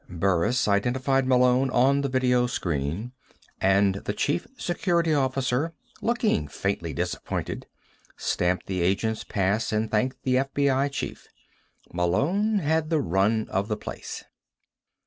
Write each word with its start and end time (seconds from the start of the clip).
Burris 0.09 0.67
identified 0.67 1.27
Malone 1.27 1.69
on 1.69 2.01
the 2.01 2.09
video 2.09 2.47
screen 2.47 3.11
and 3.59 3.93
the 4.05 4.13
Chief 4.13 4.47
Security 4.57 5.13
Officer, 5.13 5.73
looking 6.01 6.47
faintly 6.47 6.91
disappointed, 6.91 7.67
stamped 8.17 8.65
the 8.65 8.81
agent's 8.81 9.23
pass 9.23 9.71
and 9.71 9.91
thanked 9.91 10.17
the 10.23 10.37
FBI 10.37 10.91
chief. 10.91 11.27
Malone 11.93 12.57
had 12.57 12.89
the 12.89 12.99
run 12.99 13.47
of 13.49 13.67
the 13.67 13.77
place. 13.77 14.23